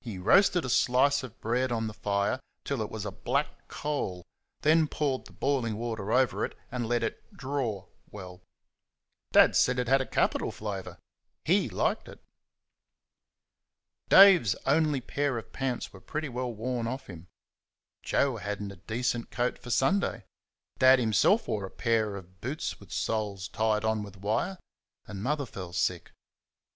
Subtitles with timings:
[0.00, 3.68] He roasted a slice of bread on the fire till it was like a black
[3.68, 4.24] coal,
[4.62, 8.42] then poured the boiling water over it and let it "draw" well.
[9.30, 10.98] Dad said it had a capital flavour
[11.44, 12.20] HE liked it.
[14.08, 17.28] Dave's only pair of pants were pretty well worn off him;
[18.02, 20.24] Joe had n't a decent coat for Sunday;
[20.80, 24.58] Dad himself wore a pair of boots with soles tied on with wire;
[25.06, 26.10] and Mother fell sick.